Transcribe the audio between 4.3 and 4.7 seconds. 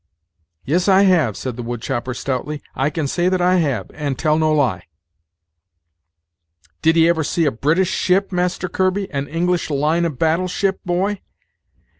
no